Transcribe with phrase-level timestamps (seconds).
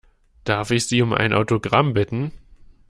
[0.45, 2.31] Darf ich Sie um ein Autogramm bitten?